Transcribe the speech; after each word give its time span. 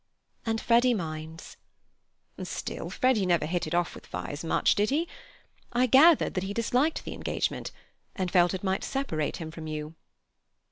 "And 0.47 0.59
Freddy 0.59 0.95
minds." 0.95 1.57
"Still, 2.43 2.89
Freddy 2.89 3.23
never 3.23 3.45
hit 3.45 3.67
it 3.67 3.75
off 3.75 3.93
with 3.93 4.07
Vyse 4.09 4.43
much, 4.43 4.73
did 4.73 4.89
he? 4.89 5.07
I 5.73 5.85
gathered 5.85 6.33
that 6.33 6.43
he 6.43 6.55
disliked 6.55 7.05
the 7.05 7.13
engagement, 7.13 7.69
and 8.15 8.31
felt 8.31 8.55
it 8.55 8.63
might 8.63 8.83
separate 8.83 9.37
him 9.37 9.51
from 9.51 9.67
you." 9.67 9.93